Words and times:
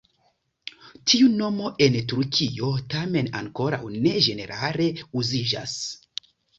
Tiu 1.11 1.27
nomo 1.41 1.69
en 1.89 1.99
Turkio 2.13 2.71
tamen 2.97 3.31
ankoraŭ 3.43 3.85
ne 4.01 4.19
ĝenerale 4.31 4.93
uziĝas. 5.23 5.83